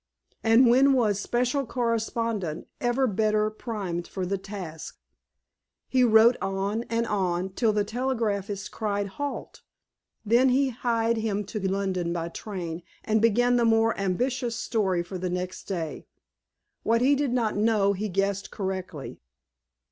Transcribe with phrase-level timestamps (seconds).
[0.43, 4.97] And when was "special correspondent" ever better primed for the task?
[5.89, 9.61] He wrote on, and on, till the telegraphist cried halt.
[10.25, 15.19] Then he hied him to London by train, and began the more ambitious "story" for
[15.19, 16.05] next morning.
[16.81, 19.19] What he did not know he guessed correctly.